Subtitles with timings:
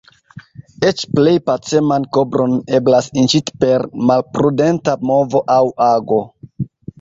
[0.91, 6.19] Eĉ plej paceman kobron eblas inciti per malprudenta movo aŭ ago.